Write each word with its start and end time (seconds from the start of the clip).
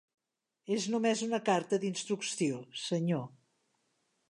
És 0.75 0.87
només 0.93 1.21
una 1.25 1.41
carta 1.51 1.79
d'instrucció, 1.85 2.59
Senyor. 2.87 3.25